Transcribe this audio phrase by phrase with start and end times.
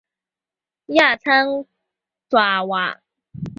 [0.87, 1.45] 亚参
[2.27, 3.01] 爪哇。